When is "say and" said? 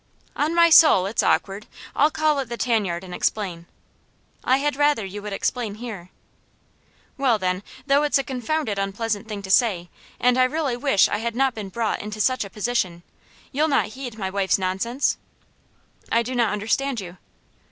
9.51-10.39